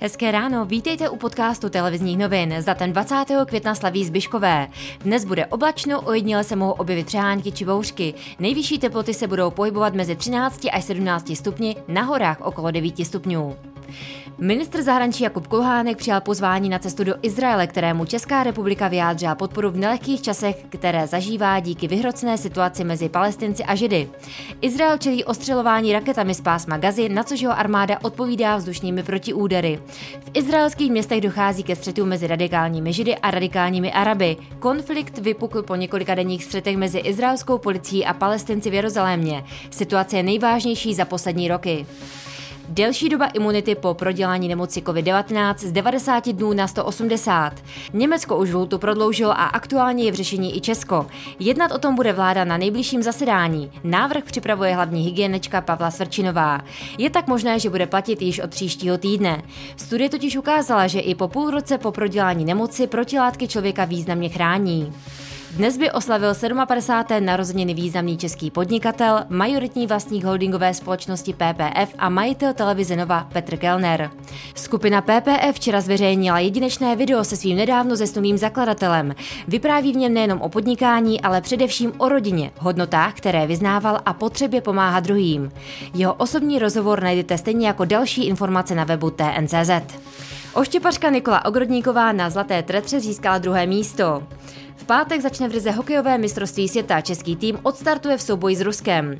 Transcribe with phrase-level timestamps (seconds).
[0.00, 2.54] Hezké ráno, vítejte u podcastu televizních novin.
[2.58, 3.24] Za ten 20.
[3.46, 4.68] května slaví Zbyškové.
[5.00, 8.14] Dnes bude oblačno, ojediněle se mohou objevit třehánky či bouřky.
[8.38, 13.56] Nejvyšší teploty se budou pohybovat mezi 13 až 17 stupni, na horách okolo 9 stupňů.
[14.38, 19.70] Ministr zahraničí Jakub Kulhánek přijal pozvání na cestu do Izraele, kterému Česká republika vyjádřila podporu
[19.70, 24.08] v nelehkých časech, které zažívá díky vyhrocené situaci mezi Palestinci a Židy.
[24.60, 29.80] Izrael čelí ostřelování raketami z pásma Gazy, na což jeho armáda odpovídá vzdušnými protiúdery.
[30.20, 34.36] V izraelských městech dochází ke střetu mezi radikálními Židy a radikálními Araby.
[34.58, 39.44] Konflikt vypukl po několika denních střetech mezi izraelskou policií a Palestinci v Jeruzalémě.
[39.70, 41.86] Situace je nejvážnější za poslední roky.
[42.68, 47.52] Delší doba imunity po prodělání nemoci COVID-19 z 90 dnů na 180.
[47.92, 51.06] Německo už lhůtu prodloužilo a aktuálně je v řešení i Česko.
[51.38, 53.70] Jednat o tom bude vláda na nejbližším zasedání.
[53.84, 56.60] Návrh připravuje hlavní hygienička Pavla Svrčinová.
[56.98, 59.42] Je tak možné, že bude platit již od příštího týdne.
[59.76, 64.92] Studie totiž ukázala, že i po půl roce po prodělání nemoci protilátky člověka významně chrání.
[65.56, 66.34] Dnes by oslavil
[66.66, 67.26] 57.
[67.26, 74.10] narozeniny významný český podnikatel, majoritní vlastník holdingové společnosti PPF a majitel televize Nova Petr Kellner.
[74.54, 79.14] Skupina PPF včera zveřejnila jedinečné video se svým nedávno zesnulým zakladatelem.
[79.48, 84.60] Vypráví v něm nejenom o podnikání, ale především o rodině, hodnotách, které vyznával a potřebě
[84.60, 85.52] pomáhat druhým.
[85.94, 89.70] Jeho osobní rozhovor najdete stejně jako další informace na webu TNCZ.
[90.54, 94.22] Oštěpařka Nikola Ogrodníková na Zlaté tretře získala druhé místo.
[94.86, 97.00] V pátek začne v Rize hokejové mistrovství světa.
[97.00, 99.18] Český tým odstartuje v souboji s Ruskem.